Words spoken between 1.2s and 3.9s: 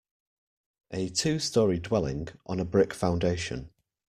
story dwelling, on a brick foundation.